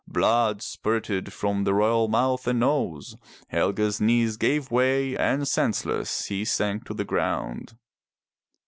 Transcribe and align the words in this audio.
Blood 0.07 0.63
spurted 0.63 1.31
from 1.31 1.63
the 1.63 1.75
royal 1.75 2.07
mouth 2.07 2.47
and 2.47 2.59
nose, 2.61 3.15
Helge's 3.49 4.01
knees 4.01 4.35
gave 4.35 4.71
way 4.71 5.15
and 5.15 5.47
senseless 5.47 6.25
he 6.25 6.43
sank 6.43 6.85
to 6.85 6.95
the 6.95 7.05
ground. 7.05 7.77